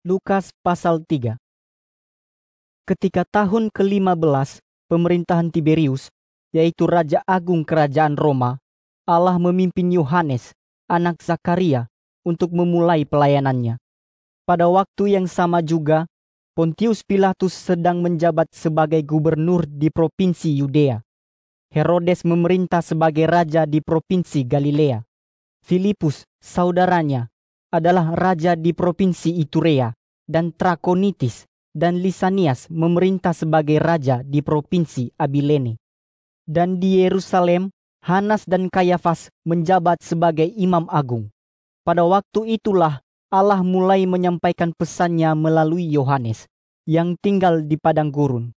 [0.00, 1.36] Lukas pasal 3
[2.88, 6.08] Ketika tahun ke-15 pemerintahan Tiberius,
[6.56, 8.56] yaitu Raja Agung Kerajaan Roma,
[9.04, 10.56] Allah memimpin Yohanes,
[10.88, 11.92] anak Zakaria,
[12.24, 13.76] untuk memulai pelayanannya.
[14.48, 16.08] Pada waktu yang sama juga,
[16.56, 20.96] Pontius Pilatus sedang menjabat sebagai gubernur di provinsi Yudea.
[21.76, 25.04] Herodes memerintah sebagai raja di provinsi Galilea.
[25.60, 27.28] Filipus, saudaranya,
[27.70, 29.94] adalah raja di provinsi Iturea,
[30.26, 35.78] dan Trakonitis dan Lisanias memerintah sebagai raja di provinsi Abilene.
[36.46, 37.70] Dan di Yerusalem,
[38.02, 41.30] Hanas dan Kayafas menjabat sebagai imam agung.
[41.86, 42.98] Pada waktu itulah
[43.30, 46.50] Allah mulai menyampaikan pesannya melalui Yohanes
[46.90, 48.50] yang tinggal di padang gurun.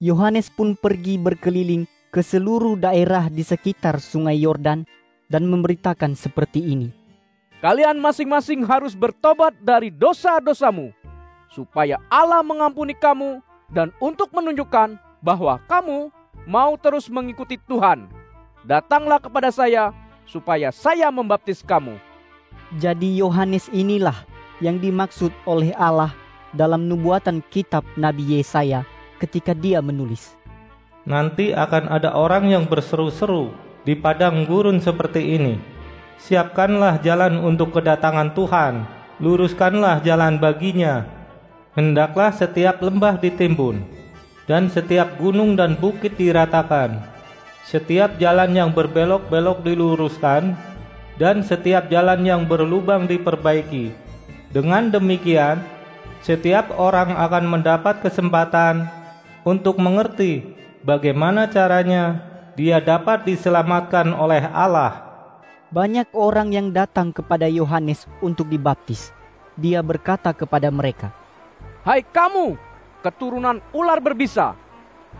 [0.00, 4.88] Yohanes pun pergi berkeliling ke seluruh daerah di sekitar Sungai Yordan
[5.28, 6.97] dan memberitakan seperti ini.
[7.58, 10.94] Kalian masing-masing harus bertobat dari dosa-dosamu,
[11.50, 13.42] supaya Allah mengampuni kamu
[13.74, 16.14] dan untuk menunjukkan bahwa kamu
[16.46, 18.06] mau terus mengikuti Tuhan.
[18.62, 19.90] Datanglah kepada saya
[20.22, 21.98] supaya saya membaptis kamu.
[22.78, 24.14] Jadi Yohanes inilah
[24.62, 26.14] yang dimaksud oleh Allah
[26.54, 28.86] dalam nubuatan kitab Nabi Yesaya
[29.18, 30.38] ketika dia menulis.
[31.08, 33.50] Nanti akan ada orang yang berseru-seru
[33.82, 35.77] di padang gurun seperti ini.
[36.18, 38.82] Siapkanlah jalan untuk kedatangan Tuhan,
[39.22, 41.06] luruskanlah jalan baginya.
[41.78, 43.86] Hendaklah setiap lembah ditimbun,
[44.50, 46.98] dan setiap gunung dan bukit diratakan.
[47.62, 50.58] Setiap jalan yang berbelok-belok diluruskan,
[51.22, 53.94] dan setiap jalan yang berlubang diperbaiki.
[54.50, 55.62] Dengan demikian,
[56.18, 58.90] setiap orang akan mendapat kesempatan
[59.46, 60.42] untuk mengerti
[60.82, 62.26] bagaimana caranya
[62.58, 65.07] dia dapat diselamatkan oleh Allah.
[65.68, 69.12] Banyak orang yang datang kepada Yohanes untuk dibaptis.
[69.52, 71.12] Dia berkata kepada mereka,
[71.84, 72.56] Hai kamu,
[73.04, 74.56] keturunan ular berbisa,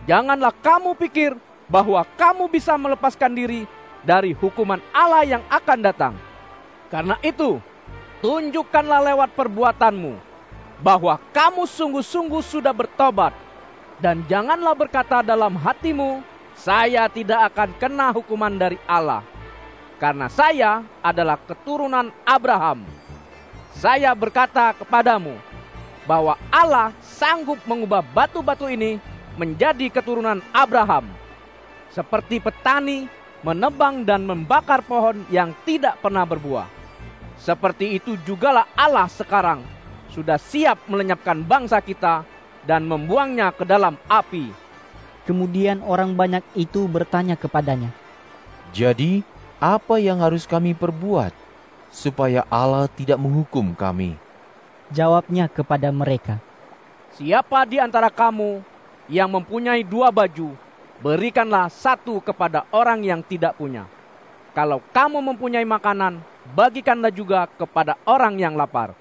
[0.08, 1.36] janganlah kamu pikir
[1.68, 3.68] bahwa kamu bisa melepaskan diri
[4.00, 6.14] dari hukuman Allah yang akan datang.
[6.88, 7.60] Karena itu,
[8.24, 10.16] tunjukkanlah lewat perbuatanmu
[10.80, 13.36] bahwa kamu sungguh-sungguh sudah bertobat.
[14.00, 16.24] Dan janganlah berkata dalam hatimu,
[16.56, 19.20] saya tidak akan kena hukuman dari Allah.
[19.98, 22.86] Karena saya adalah keturunan Abraham.
[23.74, 25.34] Saya berkata kepadamu
[26.06, 29.02] bahwa Allah sanggup mengubah batu-batu ini
[29.34, 31.10] menjadi keturunan Abraham.
[31.90, 33.10] Seperti petani
[33.42, 36.66] menebang dan membakar pohon yang tidak pernah berbuah.
[37.38, 39.62] Seperti itu jugalah Allah sekarang
[40.10, 42.26] sudah siap melenyapkan bangsa kita
[42.66, 44.50] dan membuangnya ke dalam api.
[45.22, 47.92] Kemudian orang banyak itu bertanya kepadanya,
[48.72, 49.20] Jadi,
[49.58, 51.34] apa yang harus kami perbuat
[51.90, 54.14] supaya Allah tidak menghukum kami?
[54.94, 56.38] Jawabnya kepada mereka,
[57.18, 58.62] Siapa di antara kamu
[59.10, 60.54] yang mempunyai dua baju,
[61.02, 63.90] berikanlah satu kepada orang yang tidak punya.
[64.54, 66.22] Kalau kamu mempunyai makanan,
[66.54, 68.94] bagikanlah juga kepada orang yang lapar.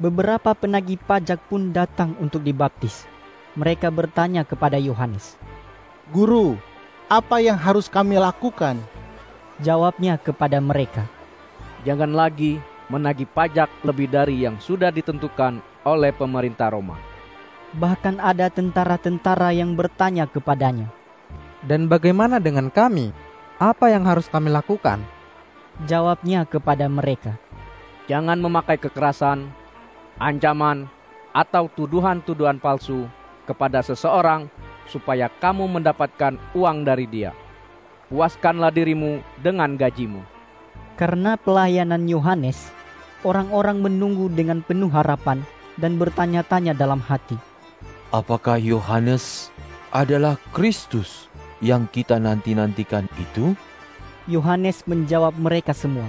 [0.00, 3.04] Beberapa penagih pajak pun datang untuk dibaptis.
[3.52, 5.36] Mereka bertanya kepada Yohanes.
[6.08, 6.56] Guru,
[7.12, 8.80] apa yang harus kami lakukan?
[9.62, 11.06] Jawabnya kepada mereka,
[11.86, 12.58] Jangan lagi
[12.90, 16.98] menagih pajak lebih dari yang sudah ditentukan oleh pemerintah Roma.
[17.72, 20.92] bahkan ada tentara-tentara yang bertanya kepadanya.
[21.64, 23.16] Dan bagaimana dengan kami?
[23.56, 25.00] Apa yang harus kami lakukan?
[25.88, 27.40] Jawabnya kepada mereka,
[28.10, 29.48] Jangan memakai kekerasan,
[30.20, 30.90] ancaman,
[31.32, 33.08] atau tuduhan-tuduhan palsu
[33.48, 34.52] kepada seseorang
[34.84, 37.32] supaya kamu mendapatkan uang dari dia.
[38.12, 40.20] Puaskanlah dirimu dengan gajimu.
[41.00, 42.68] Karena pelayanan Yohanes,
[43.24, 45.40] orang-orang menunggu dengan penuh harapan
[45.80, 47.40] dan bertanya-tanya dalam hati.
[48.12, 49.48] Apakah Yohanes
[49.88, 51.32] adalah Kristus
[51.64, 53.56] yang kita nanti-nantikan itu?
[54.28, 56.04] Yohanes menjawab mereka semua.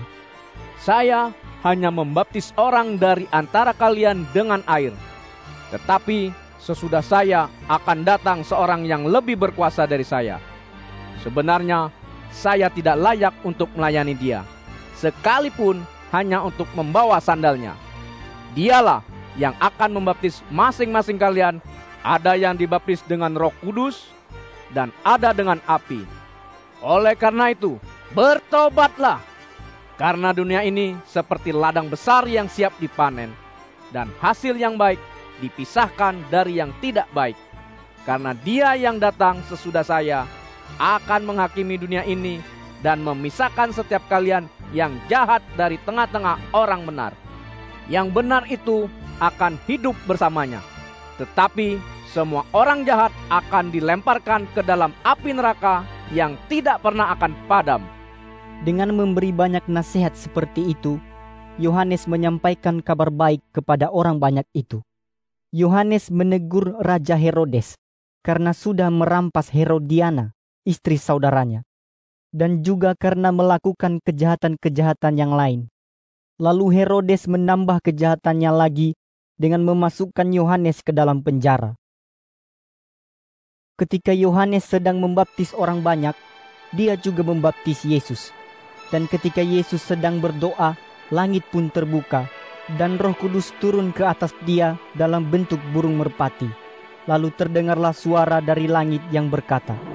[0.83, 1.31] Saya
[1.63, 4.91] hanya membaptis orang dari antara kalian dengan air.
[5.71, 10.43] Tetapi sesudah saya akan datang seorang yang lebih berkuasa dari saya.
[11.23, 11.87] Sebenarnya
[12.35, 14.43] saya tidak layak untuk melayani dia,
[14.99, 15.79] sekalipun
[16.11, 17.79] hanya untuk membawa sandalnya.
[18.51, 19.01] Dialah
[19.39, 21.63] yang akan membaptis masing-masing kalian,
[22.03, 24.11] ada yang dibaptis dengan roh kudus,
[24.75, 26.03] dan ada dengan api.
[26.83, 27.79] Oleh karena itu,
[28.11, 29.23] bertobatlah,
[29.95, 33.31] karena dunia ini seperti ladang besar yang siap dipanen,
[33.95, 34.99] dan hasil yang baik
[35.39, 37.39] dipisahkan dari yang tidak baik.
[38.03, 40.27] Karena dia yang datang sesudah saya
[40.77, 42.43] akan menghakimi dunia ini
[42.83, 47.11] dan memisahkan setiap kalian yang jahat dari tengah-tengah orang benar.
[47.87, 48.91] Yang benar itu
[49.23, 50.59] akan hidup bersamanya.
[51.21, 51.77] Tetapi
[52.09, 57.81] semua orang jahat akan dilemparkan ke dalam api neraka yang tidak pernah akan padam.
[58.63, 61.01] Dengan memberi banyak nasihat seperti itu,
[61.59, 64.81] Yohanes menyampaikan kabar baik kepada orang banyak itu.
[65.53, 67.77] Yohanes menegur Raja Herodes
[68.25, 70.33] karena sudah merampas Herodiana,
[70.63, 71.63] istri saudaranya,
[72.33, 75.69] dan juga karena melakukan kejahatan-kejahatan yang lain.
[76.41, 78.89] Lalu Herodes menambah kejahatannya lagi
[79.37, 81.77] dengan memasukkan Yohanes ke dalam penjara.
[83.77, 86.17] Ketika Yohanes sedang membaptis orang banyak,
[86.73, 88.33] dia juga membaptis Yesus.
[88.89, 90.77] Dan ketika Yesus sedang berdoa,
[91.09, 92.29] langit pun terbuka,
[92.77, 96.49] dan roh kudus turun ke atas dia dalam bentuk burung merpati.
[97.09, 99.92] Lalu terdengarlah suara dari langit yang berkata,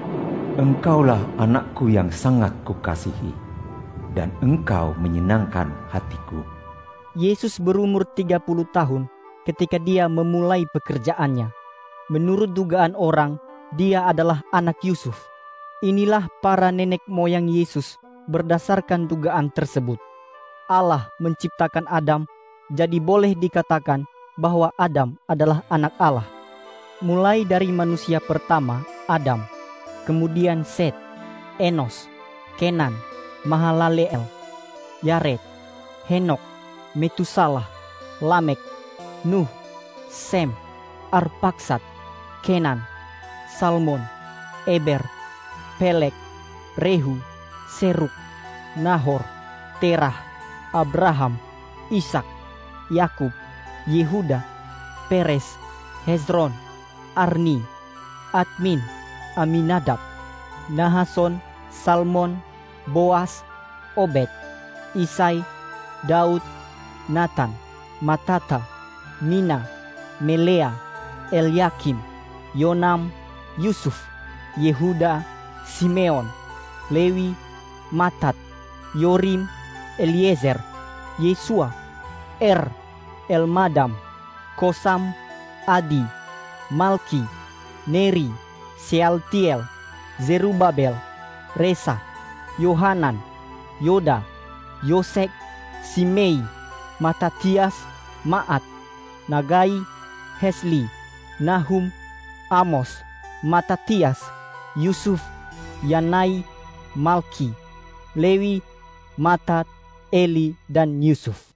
[0.59, 3.31] Engkaulah anakku yang sangat kukasihi,
[4.11, 6.43] dan engkau menyenangkan hatiku.
[7.15, 8.43] Yesus berumur 30
[8.75, 9.07] tahun
[9.47, 11.47] ketika dia memulai pekerjaannya.
[12.11, 13.39] Menurut dugaan orang,
[13.79, 15.15] dia adalah anak Yusuf.
[15.79, 17.95] Inilah para nenek moyang Yesus
[18.27, 19.95] berdasarkan dugaan tersebut.
[20.67, 22.27] Allah menciptakan Adam,
[22.67, 24.03] jadi boleh dikatakan
[24.35, 26.27] bahwa Adam adalah anak Allah.
[26.99, 29.39] Mulai dari manusia pertama, Adam,
[30.05, 30.95] kemudian Set,
[31.59, 32.07] Enos,
[32.59, 32.95] Kenan,
[33.43, 34.23] Mahalaleel,
[35.03, 35.39] Yared,
[36.07, 36.39] Henok,
[36.95, 37.67] Metusalah,
[38.19, 38.59] Lamek,
[39.23, 39.47] Nuh,
[40.11, 40.51] Sem,
[41.11, 41.81] Arpaksat,
[42.43, 42.83] Kenan,
[43.59, 44.03] Salmon,
[44.67, 45.03] Eber,
[45.79, 46.13] Pelek,
[46.75, 47.19] Rehu,
[47.67, 48.11] Seruk,
[48.75, 49.23] Nahor,
[49.79, 50.15] Terah,
[50.75, 51.39] Abraham,
[51.89, 52.25] Ishak,
[52.91, 53.31] Yakub,
[53.87, 54.43] Yehuda,
[55.09, 55.57] Peres,
[56.05, 56.53] Hezron,
[57.15, 57.63] Arni,
[58.33, 58.83] Admin,
[59.39, 59.99] Aminadab,
[60.69, 61.39] Nahason,
[61.71, 62.35] Salmon,
[62.91, 63.43] Boas,
[63.95, 64.27] Obed,
[64.95, 65.39] Isai,
[66.07, 66.41] Daud,
[67.07, 67.55] Nathan,
[68.03, 68.59] Matata,
[69.21, 69.63] Mina,
[70.19, 70.75] Melea,
[71.31, 71.97] Eliakim,
[72.53, 73.11] Yonam,
[73.57, 73.95] Yusuf,
[74.57, 75.23] Yehuda,
[75.65, 76.27] Simeon,
[76.91, 77.33] Lewi,
[77.91, 78.35] Matat,
[78.95, 79.47] Yorim,
[79.97, 80.59] Eliezer,
[81.19, 81.71] Yesua,
[82.41, 82.71] Er,
[83.29, 83.95] Elmadam,
[84.57, 85.13] Kosam,
[85.67, 86.03] Adi,
[86.71, 87.23] Malki,
[87.87, 88.31] Neri,
[88.79, 89.67] Sealtiel,
[90.21, 90.95] Zerubabel,
[91.55, 92.01] Resa,
[92.59, 93.19] Yohanan,
[93.81, 94.23] Yoda,
[94.83, 95.29] Yosek,
[95.83, 96.39] Simei,
[96.99, 97.75] Matatias,
[98.25, 98.63] Maat,
[99.27, 99.83] Nagai,
[100.41, 100.89] Hesli,
[101.39, 101.91] Nahum,
[102.49, 102.89] Amos,
[103.43, 104.19] Matatias,
[104.75, 105.21] Yusuf,
[105.83, 106.43] Yanai,
[106.95, 107.53] Malki,
[108.15, 108.61] Lewi,
[109.17, 109.67] Matat,
[110.11, 111.48] Eli, dan Yusuf.